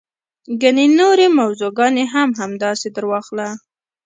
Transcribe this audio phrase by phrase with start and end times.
[0.61, 3.47] ګڼې نورې موضوع ګانې هم همداسې درواخله.